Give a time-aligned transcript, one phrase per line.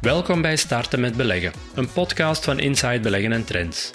[0.00, 3.90] Welkom bij Starten met Beleggen, een podcast van Inside Beleggen en Trends.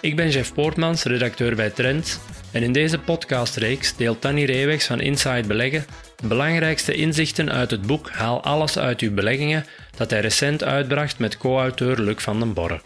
[0.00, 2.18] Ik ben Jeff Poortmans, redacteur bij Trends,
[2.52, 5.84] en in deze podcastreeks deelt Danny Reewegs van Inside Beleggen
[6.16, 9.66] de belangrijkste inzichten uit het boek Haal alles uit uw beleggingen
[9.96, 12.80] dat hij recent uitbracht met co-auteur Luc van den Borre.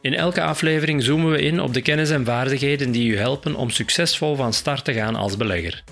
[0.00, 3.70] In elke aflevering zoomen we in op de kennis en vaardigheden die u helpen om
[3.70, 5.84] succesvol van start te gaan als belegger.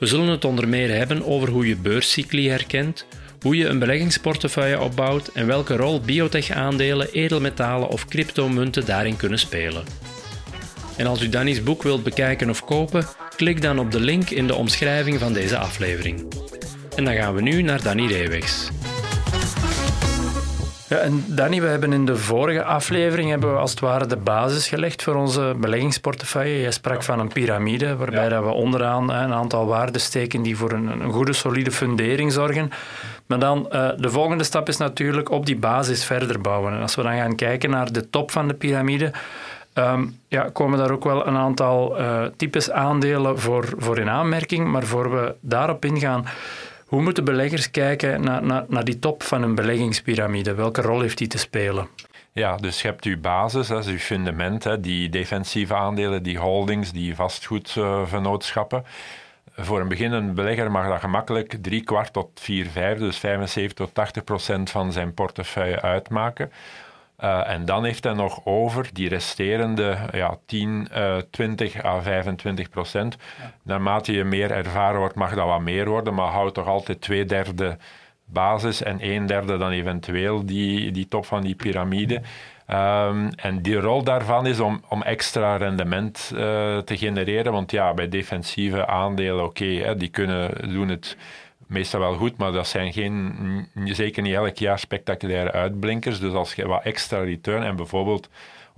[0.00, 3.06] We zullen het onder meer hebben over hoe je beurscycli herkent,
[3.40, 9.84] hoe je een beleggingsportefeuille opbouwt en welke rol biotech-aandelen, edelmetalen of cryptomunten daarin kunnen spelen.
[10.96, 14.46] En als u Danny's boek wilt bekijken of kopen, klik dan op de link in
[14.46, 16.34] de omschrijving van deze aflevering.
[16.96, 18.70] En dan gaan we nu naar Danny Reewegs.
[20.90, 24.16] Ja, en Danny, we hebben in de vorige aflevering hebben we als het ware de
[24.16, 26.60] basis gelegd voor onze beleggingsportefeuille.
[26.60, 30.72] Jij sprak van een piramide, waarbij dat we onderaan een aantal waarden steken die voor
[30.72, 32.70] een, een goede, solide fundering zorgen.
[33.26, 36.72] Maar dan, uh, de volgende stap is natuurlijk op die basis verder bouwen.
[36.72, 39.12] En als we dan gaan kijken naar de top van de piramide,
[39.74, 44.66] um, ja, komen daar ook wel een aantal uh, types aandelen voor, voor in aanmerking.
[44.66, 46.26] Maar voor we daarop ingaan,
[46.90, 50.54] hoe moeten beleggers kijken naar, naar, naar die top van een beleggingspyramide?
[50.54, 51.88] Welke rol heeft die te spelen?
[52.32, 56.92] Ja, dus je hebt je basis, dat is je fundament, die defensieve aandelen, die holdings,
[56.92, 58.84] die vastgoedvernootschappen.
[59.56, 63.94] Voor een beginnende belegger mag dat gemakkelijk drie kwart tot vier vijfde, dus 75 tot
[63.94, 66.52] 80 procent van zijn portefeuille uitmaken.
[67.22, 72.68] Uh, en dan heeft hij nog over die resterende ja, 10, uh, 20 à 25
[72.70, 73.16] procent.
[73.38, 73.52] Ja.
[73.62, 77.24] Naarmate je meer ervaren wordt, mag dat wat meer worden, maar houd toch altijd twee
[77.24, 77.76] derde
[78.24, 82.22] basis en een derde dan eventueel die, die top van die piramide.
[82.70, 86.38] Um, en die rol daarvan is om, om extra rendement uh,
[86.78, 87.52] te genereren.
[87.52, 91.16] Want ja, bij defensieve aandelen, oké, okay, die kunnen doen het
[91.70, 96.20] meestal wel goed, maar dat zijn geen, zeker niet elk jaar spectaculaire uitblinkers.
[96.20, 98.28] Dus als je wat extra return en bijvoorbeeld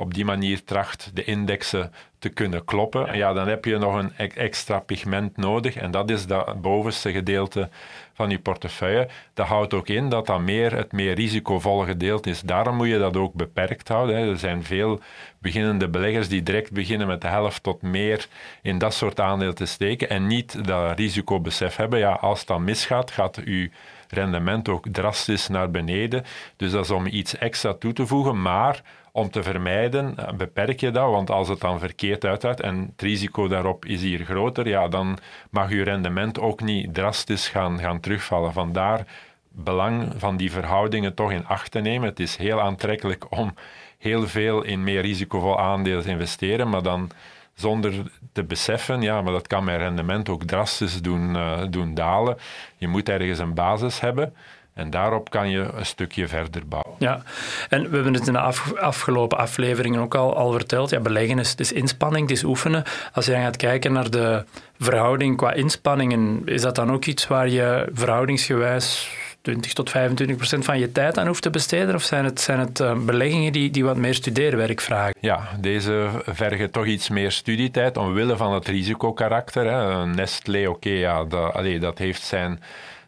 [0.02, 4.16] op die manier tracht de indexen te kunnen kloppen, ja, dan heb je nog een
[4.16, 7.68] extra pigment nodig en dat is dat bovenste gedeelte
[8.12, 9.08] van je portefeuille.
[9.34, 12.40] Dat houdt ook in dat dat meer het meer risicovolle gedeelte is.
[12.40, 14.16] Daarom moet je dat ook beperkt houden.
[14.16, 14.30] Hè.
[14.30, 15.00] Er zijn veel
[15.38, 18.26] beginnende beleggers die direct beginnen met de helft tot meer
[18.62, 21.98] in dat soort aandelen te steken en niet dat risicobesef hebben.
[21.98, 23.70] Ja, als het dan misgaat, gaat je
[24.12, 26.24] rendement ook drastisch naar beneden.
[26.56, 30.80] Dus dat is om iets extra toe te voegen, maar om te vermijden, eh, beperk
[30.80, 34.68] je dat, want als het dan verkeerd uitgaat en het risico daarop is hier groter,
[34.68, 35.18] ja, dan
[35.50, 38.52] mag je rendement ook niet drastisch gaan, gaan terugvallen.
[38.52, 39.06] Vandaar
[39.48, 42.08] belang van die verhoudingen toch in acht te nemen.
[42.08, 43.54] Het is heel aantrekkelijk om
[43.98, 47.10] heel veel in meer risicovol aandelen te investeren, maar dan
[47.54, 47.92] zonder
[48.32, 52.36] te beseffen, ja, maar dat kan mijn rendement ook drastisch doen, uh, doen dalen.
[52.76, 54.34] Je moet ergens een basis hebben.
[54.74, 56.94] En daarop kan je een stukje verder bouwen.
[56.98, 57.22] Ja,
[57.68, 58.38] en we hebben het in de
[58.80, 60.90] afgelopen afleveringen ook al, al verteld.
[60.90, 62.84] Ja, beleggen is, is inspanning, het is oefenen.
[63.12, 64.44] Als je dan gaat kijken naar de
[64.78, 70.64] verhouding qua inspanningen, is dat dan ook iets waar je verhoudingsgewijs 20 tot 25 procent
[70.64, 71.94] van je tijd aan hoeft te besteden?
[71.94, 75.14] Of zijn het, zijn het uh, beleggingen die, die wat meer studeerwerk vragen?
[75.20, 79.66] Ja, deze vergen toch iets meer studietijd omwille van het risicokarakter.
[79.66, 80.06] Hè.
[80.06, 82.60] Nestlé, oké, ja, dat, dat heeft zijn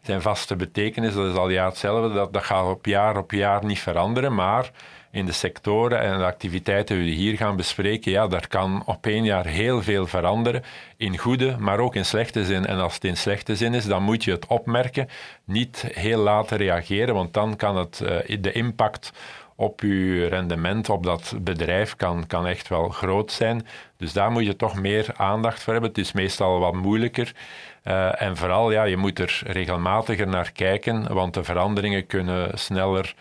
[0.05, 3.65] zijn vaste betekenis, dat is al jaar hetzelfde, dat, dat gaat op jaar op jaar
[3.65, 4.71] niet veranderen, maar
[5.15, 9.05] in de sectoren en de activiteiten die we hier gaan bespreken, ja, daar kan op
[9.05, 10.63] één jaar heel veel veranderen,
[10.97, 12.65] in goede, maar ook in slechte zin.
[12.65, 15.09] En als het in slechte zin is, dan moet je het opmerken,
[15.45, 19.11] niet heel laten reageren, want dan kan het, uh, de impact
[19.55, 23.67] op je rendement op dat bedrijf kan, kan echt wel groot zijn.
[23.97, 25.91] Dus daar moet je toch meer aandacht voor hebben.
[25.91, 27.31] Het is meestal wat moeilijker.
[27.83, 33.15] Uh, en vooral, ja, je moet er regelmatiger naar kijken, want de veranderingen kunnen sneller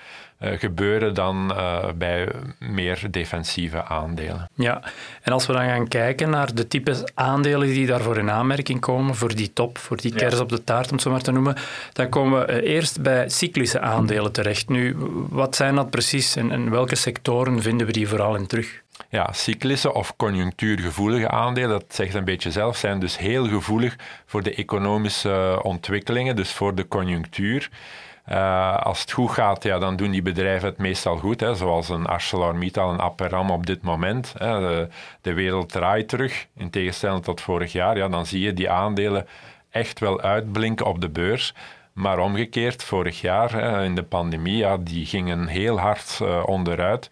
[0.58, 2.28] gebeuren dan uh, bij
[2.58, 4.50] meer defensieve aandelen.
[4.54, 4.82] Ja,
[5.22, 9.14] en als we dan gaan kijken naar de types aandelen die daarvoor in aanmerking komen,
[9.14, 11.56] voor die top, voor die kers op de taart, om het zo maar te noemen,
[11.92, 14.68] dan komen we eerst bij cyclische aandelen terecht.
[14.68, 14.96] Nu,
[15.28, 18.82] wat zijn dat precies en, en welke sectoren vinden we die vooral in terug?
[19.08, 23.96] Ja, cyclische of conjunctuurgevoelige aandelen, dat zegt een beetje zelf, zijn dus heel gevoelig
[24.26, 27.70] voor de economische ontwikkelingen, dus voor de conjunctuur.
[28.28, 31.88] Uh, als het goed gaat, ja, dan doen die bedrijven het meestal goed, hè, zoals
[31.88, 34.34] een ArcelorMittal, een Aperam op dit moment.
[34.38, 34.60] Hè.
[35.20, 37.96] De, wereld draait terug, in tegenstelling tot vorig jaar.
[37.96, 39.26] Ja, dan zie je die aandelen
[39.70, 41.54] echt wel uitblinken op de beurs.
[41.92, 47.10] Maar omgekeerd, vorig jaar hè, in de pandemie, ja, die gingen heel hard uh, onderuit.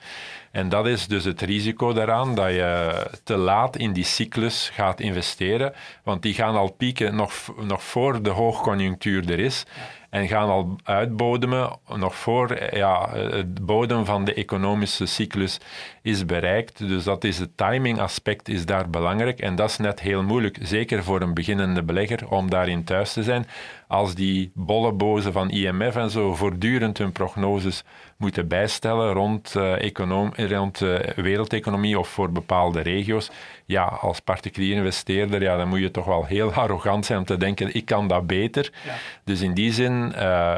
[0.53, 2.95] En dat is dus het risico daaraan dat je
[3.25, 5.73] te laat in die cyclus gaat investeren,
[6.05, 9.67] want die gaan al pieken nog, nog voor de hoogconjunctuur er is
[10.13, 15.61] en gaan al uitbodemen nog voor ja, het bodem van de economische cyclus
[16.03, 16.79] is bereikt.
[16.79, 20.59] Dus dat is het timing aspect is daar belangrijk en dat is net heel moeilijk,
[20.63, 23.47] zeker voor een beginnende belegger, om daarin thuis te zijn.
[23.89, 27.85] Als die bollebozen van IMF en zo voortdurend hun prognoses
[28.23, 29.91] moeten bijstellen rond, uh,
[30.35, 33.31] rond uh, wereldeconomie of voor bepaalde regio's,
[33.65, 37.37] ja, als particulier investeerder, ja, dan moet je toch wel heel arrogant zijn om te
[37.37, 38.73] denken, ik kan dat beter.
[38.85, 38.95] Ja.
[39.25, 40.57] Dus in die zin, uh,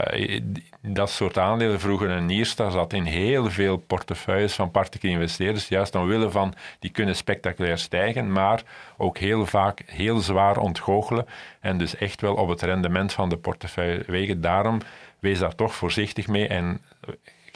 [0.80, 5.94] dat soort aandelen, vroeger een Niersta, zat in heel veel portefeuilles van particuliere investeerders, juist
[5.94, 8.62] omwille van, die kunnen spectaculair stijgen, maar
[8.96, 11.26] ook heel vaak heel zwaar ontgoochelen
[11.60, 14.40] en dus echt wel op het rendement van de portefeuille wegen.
[14.40, 14.78] Daarom
[15.24, 16.80] wees daar toch voorzichtig mee en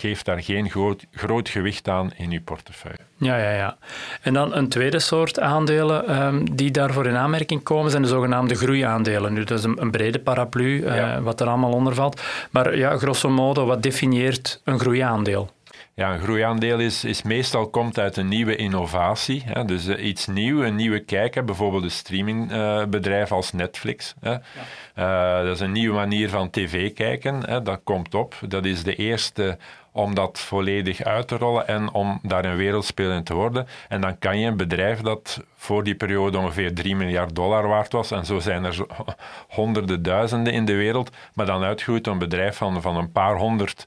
[0.01, 2.99] geef daar geen groot, groot gewicht aan in uw portefeuille.
[3.17, 3.77] Ja, ja, ja.
[4.23, 8.55] En dan een tweede soort aandelen um, die daarvoor in aanmerking komen, zijn de zogenaamde
[8.55, 9.33] groeiaandelen.
[9.33, 12.23] Nu, dat is een, een brede paraplu, uh, wat er allemaal onder valt.
[12.51, 15.51] Maar ja, grosso modo, wat definieert een groeiaandeel?
[15.99, 19.43] Ja, een groeiaandeel is, is meestal komt uit een nieuwe innovatie.
[19.47, 21.47] Hè, dus uh, iets nieuws, een nieuwe kijk.
[21.47, 24.15] Bijvoorbeeld een streamingbedrijf uh, als Netflix.
[24.21, 24.31] Hè.
[24.31, 25.39] Ja.
[25.39, 27.51] Uh, dat is een nieuwe manier van tv kijken.
[27.51, 28.35] Hè, dat komt op.
[28.49, 29.59] Dat is de eerste
[29.93, 33.67] om dat volledig uit te rollen en om daar een wereldspeler in te worden.
[33.89, 37.93] En dan kan je een bedrijf dat voor die periode ongeveer 3 miljard dollar waard
[37.93, 38.87] was, en zo zijn er zo
[39.49, 43.87] honderden duizenden in de wereld, maar dan uitgroeit een bedrijf van, van een paar honderd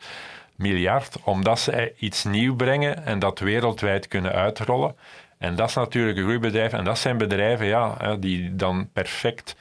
[0.61, 4.95] miljard, omdat ze iets nieuw brengen en dat wereldwijd kunnen uitrollen.
[5.37, 6.73] En dat is natuurlijk een groeibedrijf.
[6.73, 9.55] En dat zijn bedrijven ja, die dan perfect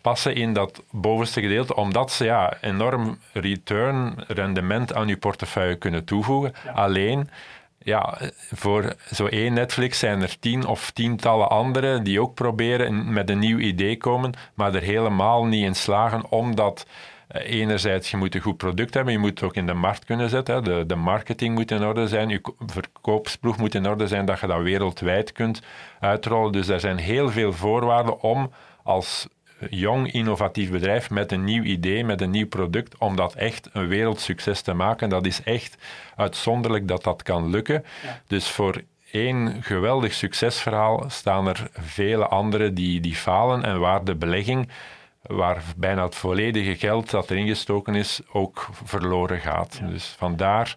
[0.00, 6.04] passen in dat bovenste gedeelte, omdat ze ja, enorm return, rendement aan je portefeuille kunnen
[6.04, 6.54] toevoegen.
[6.74, 7.30] Alleen,
[7.78, 8.18] ja,
[8.54, 13.38] voor zo één Netflix zijn er tien of tientallen andere die ook proberen met een
[13.38, 16.86] nieuw idee komen, maar er helemaal niet in slagen omdat
[17.28, 20.28] enerzijds, je moet een goed product hebben, je moet het ook in de markt kunnen
[20.28, 20.64] zetten.
[20.64, 24.46] De, de marketing moet in orde zijn, je verkoopsploeg moet in orde zijn, dat je
[24.46, 25.62] dat wereldwijd kunt
[26.00, 26.52] uitrollen.
[26.52, 28.52] Dus er zijn heel veel voorwaarden om
[28.82, 29.28] als
[29.70, 33.88] jong, innovatief bedrijf met een nieuw idee, met een nieuw product, om dat echt een
[33.88, 35.08] wereldsucces te maken.
[35.08, 35.76] Dat is echt
[36.16, 37.84] uitzonderlijk dat dat kan lukken.
[38.26, 44.14] Dus voor één geweldig succesverhaal staan er vele andere die, die falen en waar de
[44.14, 44.68] belegging
[45.26, 49.80] waar bijna het volledige geld dat erin gestoken is ook verloren gaat.
[49.82, 50.76] Dus vandaar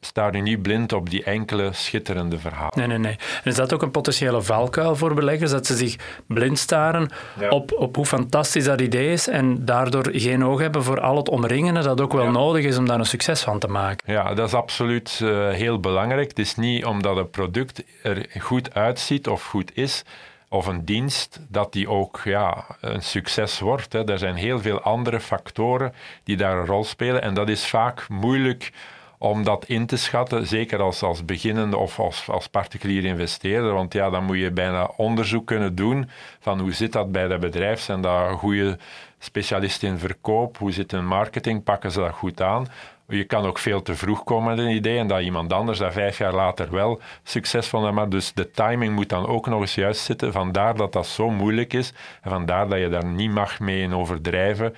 [0.00, 2.78] sta je niet blind op die enkele schitterende verhalen.
[2.78, 3.16] Nee, nee, nee.
[3.44, 5.96] En is dat ook een potentiële valkuil voor beleggers, dat ze zich
[6.26, 7.10] blind staren
[7.50, 11.28] op, op hoe fantastisch dat idee is en daardoor geen oog hebben voor al het
[11.28, 14.12] omringende dat ook wel nodig is om daar een succes van te maken?
[14.12, 16.28] Ja, dat is absoluut uh, heel belangrijk.
[16.28, 20.04] Het is niet omdat een product er goed uitziet of goed is,
[20.52, 23.92] of een dienst, dat die ook ja, een succes wordt.
[23.92, 24.04] Hè.
[24.04, 25.94] Er zijn heel veel andere factoren
[26.24, 28.72] die daar een rol spelen en dat is vaak moeilijk
[29.18, 33.72] om dat in te schatten, zeker als, als beginnende of als, als particulier investeerder.
[33.72, 36.08] Want ja, dan moet je bijna onderzoek kunnen doen
[36.40, 37.80] van hoe zit dat bij dat bedrijf.
[37.80, 38.78] Zijn dat goede
[39.18, 40.58] specialisten in verkoop?
[40.58, 41.64] Hoe zit hun marketing?
[41.64, 42.66] Pakken ze dat goed aan?
[43.12, 45.92] Je kan ook veel te vroeg komen met een idee en dat iemand anders dat
[45.92, 47.94] vijf jaar later wel succesvol is.
[47.94, 50.32] Maar dus de timing moet dan ook nog eens juist zitten.
[50.32, 51.92] Vandaar dat dat zo moeilijk is
[52.22, 54.74] en vandaar dat je daar niet mag mee in overdrijven.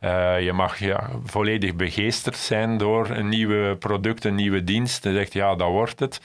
[0.00, 5.06] Uh, je mag ja, volledig begeesterd zijn door een nieuwe product, een nieuwe dienst.
[5.06, 6.20] En zegt, ja, dat wordt het.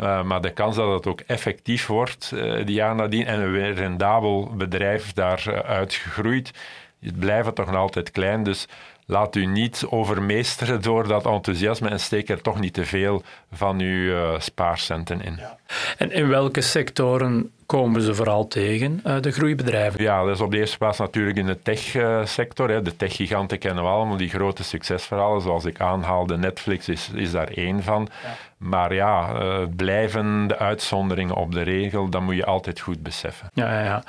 [0.00, 3.74] Uh, maar de kans dat het ook effectief wordt, uh, die jaar nadien, en een
[3.74, 6.52] rendabel bedrijf daaruit gegroeid,
[7.00, 8.42] het blijft toch nog altijd klein.
[8.42, 8.68] Dus
[9.12, 13.80] laat u niet overmeesteren door dat enthousiasme en steek er toch niet te veel van
[13.80, 15.36] uw uh, spaarcenten in.
[15.38, 15.56] Ja.
[15.98, 20.02] En in welke sectoren komen ze vooral tegen, uh, de groeibedrijven?
[20.02, 22.70] Ja, dat is op de eerste plaats natuurlijk in de techsector.
[22.70, 27.30] Uh, de techgiganten kennen we allemaal, die grote succesverhalen, zoals ik aanhaalde, Netflix is, is
[27.30, 28.08] daar één van.
[28.22, 28.36] Ja.
[28.56, 33.48] Maar ja, uh, blijven de uitzonderingen op de regel, dat moet je altijd goed beseffen.
[33.54, 34.02] Ja, ja,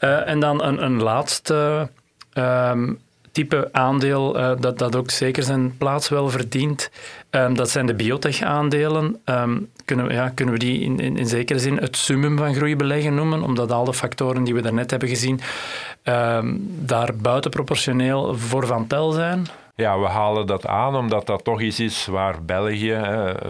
[0.00, 0.22] ja.
[0.22, 1.88] en dan een, een laatste...
[2.34, 3.00] Um,
[3.40, 6.90] type aandeel uh, dat, dat ook zeker zijn plaats wel verdient.
[7.30, 9.20] Um, dat zijn de biotech-aandelen.
[9.24, 13.14] Um, kunnen, ja, kunnen we die in, in, in, zekere zin het summum van groeibeleggen
[13.14, 15.40] noemen, omdat al de factoren die we daarnet hebben gezien
[16.04, 19.46] um, daar buitenproportioneel voor van tel zijn?
[19.80, 23.00] Ja, we halen dat aan omdat dat toch iets is waar België,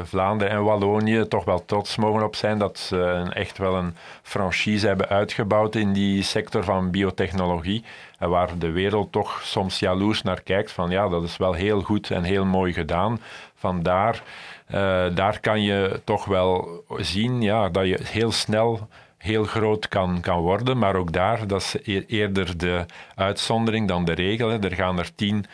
[0.03, 2.59] Vlaanderen en Wallonië toch wel trots mogen op zijn.
[2.59, 7.85] Dat ze echt wel een franchise hebben uitgebouwd in die sector van biotechnologie.
[8.19, 11.83] En waar de wereld toch soms jaloers naar kijkt van ja, dat is wel heel
[11.83, 13.21] goed en heel mooi gedaan.
[13.55, 14.23] Vandaar,
[14.69, 20.21] uh, daar kan je toch wel zien ja, dat je heel snel heel groot kan,
[20.21, 20.79] kan worden.
[20.79, 22.85] Maar ook daar, dat is e-, eerder de
[23.15, 24.51] uitzondering dan de regel.
[24.51, 25.45] Er gaan er tien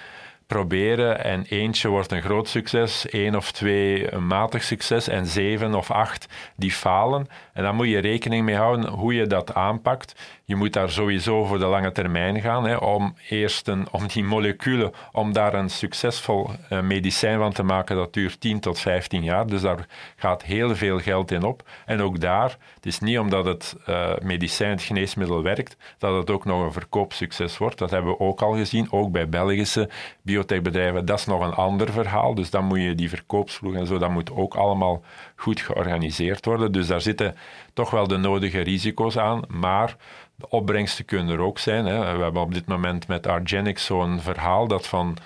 [0.47, 5.75] proberen en eentje wordt een groot succes, één of twee een matig succes en zeven
[5.75, 6.27] of acht
[6.57, 7.27] die falen.
[7.53, 10.36] En dan moet je rekening mee houden hoe je dat aanpakt.
[10.49, 14.25] Je moet daar sowieso voor de lange termijn gaan, hè, om eerst een, om die
[14.25, 19.23] moleculen, om daar een succesvol uh, medicijn van te maken, dat duurt 10 tot 15
[19.23, 19.47] jaar.
[19.47, 19.87] Dus daar
[20.17, 21.69] gaat heel veel geld in op.
[21.87, 26.31] En ook daar, het is niet omdat het uh, medicijn, het geneesmiddel werkt, dat het
[26.31, 27.79] ook nog een verkoopsucces wordt.
[27.79, 29.89] Dat hebben we ook al gezien, ook bij Belgische
[30.23, 31.07] biotechbedrijven.
[31.07, 34.11] Dat is nog een ander verhaal, dus dan moet je die verkoopsvloeg en zo, dat
[34.11, 35.03] moet ook allemaal
[35.37, 36.73] goed georganiseerd worden.
[36.73, 37.37] Dus daar zitten
[37.77, 39.97] toch wel de nodige risico's aan, maar
[40.37, 41.87] de opbrengsten kunnen er ook zijn.
[41.87, 42.17] Hè.
[42.17, 45.17] We hebben op dit moment met Argenix zo'n verhaal dat van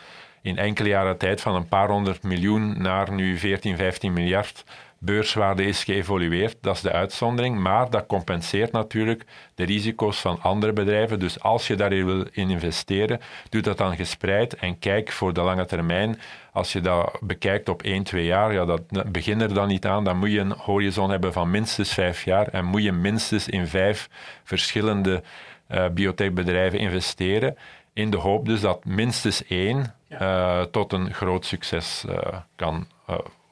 [0.42, 4.64] in enkele jaren tijd van een paar honderd miljoen naar nu 14, 15 miljard
[4.98, 6.56] beurswaarde is geëvolueerd.
[6.60, 11.18] Dat is de uitzondering, maar dat compenseert natuurlijk de risico's van andere bedrijven.
[11.18, 15.64] Dus als je daarin wil investeren, doe dat dan gespreid en kijk voor de lange
[15.64, 16.18] termijn.
[16.52, 20.04] Als je dat bekijkt op 1, 2 jaar, ja, dat, begin er dan niet aan.
[20.04, 23.66] Dan moet je een horizon hebben van minstens 5 jaar en moet je minstens in
[23.66, 24.08] vijf
[24.44, 25.22] verschillende
[25.70, 27.56] uh, biotechbedrijven investeren.
[27.92, 32.16] In de hoop dus dat minstens één uh, tot een groot succes uh,
[32.56, 32.86] kan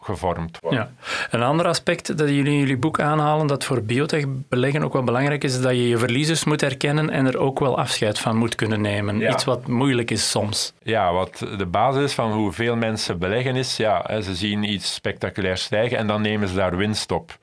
[0.09, 0.81] gevormd worden.
[0.81, 1.09] Ja.
[1.31, 5.05] Een ander aspect dat jullie in jullie boek aanhalen, dat voor biotech beleggen ook wel
[5.05, 8.37] belangrijk is, is dat je je verliezers moet herkennen en er ook wel afscheid van
[8.37, 9.31] moet kunnen nemen.
[9.31, 10.73] Iets wat moeilijk is soms.
[10.83, 15.99] Ja, wat de basis van hoeveel mensen beleggen is, ja, ze zien iets spectaculairs stijgen
[15.99, 17.39] en dan nemen ze daar winst op.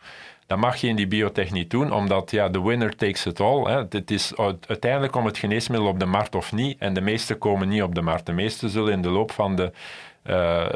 [0.47, 3.63] Dat mag je in die biotech niet doen, omdat ja, de winner takes it all.
[3.63, 3.77] Hè.
[3.89, 4.33] Het is
[4.67, 7.95] uiteindelijk komt het geneesmiddel op de markt of niet, en de meeste komen niet op
[7.95, 8.25] de markt.
[8.25, 9.71] De meeste zullen in de loop van de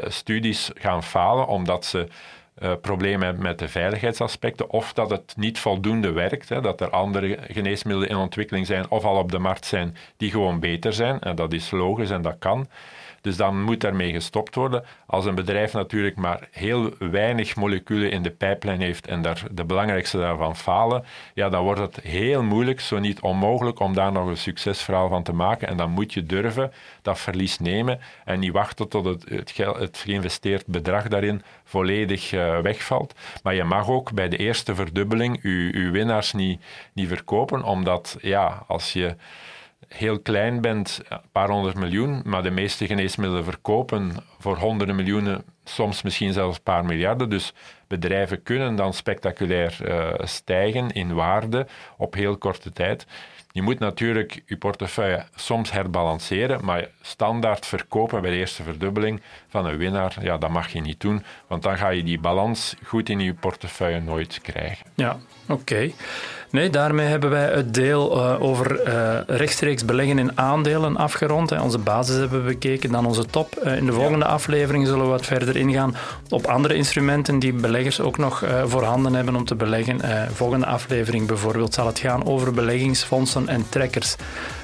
[0.06, 2.08] studies gaan falen omdat ze
[2.62, 7.38] uh, problemen met de veiligheidsaspecten of dat het niet voldoende werkt, hè, dat er andere
[7.48, 11.20] geneesmiddelen in ontwikkeling zijn of al op de markt zijn die gewoon beter zijn.
[11.20, 12.68] En dat is logisch en dat kan.
[13.20, 14.84] Dus dan moet daarmee gestopt worden.
[15.06, 19.64] Als een bedrijf natuurlijk maar heel weinig moleculen in de pijplijn heeft en daar de
[19.64, 24.26] belangrijkste daarvan falen, ja, dan wordt het heel moeilijk, zo niet onmogelijk, om daar nog
[24.26, 25.68] een succesverhaal van te maken.
[25.68, 29.24] En dan moet je durven dat verlies nemen en niet wachten tot het,
[29.54, 33.14] het, geïnvesteerd bedrag daarin volledig uh, wegvalt.
[33.42, 36.60] Maar je mag ook bij de eerste verdubbeling je, winnaars niet,
[36.92, 39.16] niet verkopen, omdat ja, als je
[39.88, 45.44] heel klein bent, een paar honderd miljoen, maar de meeste geneesmiddelen verkopen voor honderden miljoenen,
[45.64, 47.30] soms misschien zelfs een paar miljarden.
[47.30, 47.52] Dus
[47.90, 51.66] bedrijven kunnen dan spectaculair uh, stijgen in waarde
[51.96, 53.06] op heel korte tijd.
[53.52, 59.66] Je moet natuurlijk je portefeuille soms herbalanceren, maar standaard verkopen bij de eerste verdubbeling van
[59.66, 63.08] een winnaar, ja, dat mag je niet doen, want dan ga je die balans goed
[63.08, 64.86] in je portefeuille nooit krijgen.
[64.94, 65.16] Ja,
[65.48, 65.90] oké.
[66.50, 71.50] Nee, daarmee hebben wij het deel uh, over uh, rechtstreeks beleggen in aandelen afgerond.
[71.50, 71.60] Hè.
[71.60, 73.60] Onze basis hebben we bekeken, dan onze top.
[73.64, 74.30] Uh, in de volgende ja.
[74.30, 75.96] aflevering zullen we wat verder ingaan
[76.28, 80.00] op andere instrumenten die beleggers ook nog voorhanden hebben om te beleggen.
[80.34, 84.16] volgende aflevering bijvoorbeeld zal het gaan over beleggingsfondsen en trekkers.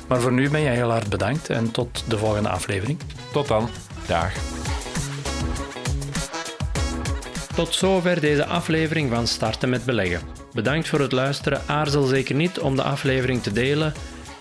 [0.08, 2.98] Maar voor nu ben jij heel hard bedankt en tot de volgende aflevering.
[3.32, 3.68] Tot dan.
[4.06, 4.32] Dag.
[7.54, 10.20] Tot zover deze aflevering van Starten met Beleggen.
[10.52, 11.60] Bedankt voor het luisteren.
[11.66, 13.92] Aarzel zeker niet om de aflevering te delen.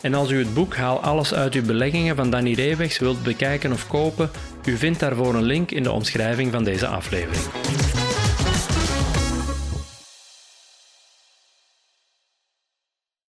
[0.02, 3.72] En als u het boek Haal alles uit uw beleggingen van Danny Reewegs wilt bekijken
[3.72, 4.30] of kopen,
[4.66, 7.44] u vindt daarvoor een link in de omschrijving van deze aflevering.